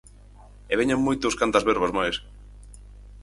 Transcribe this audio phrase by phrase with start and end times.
[0.71, 2.15] E veñan moitos Cantas Verbas máis.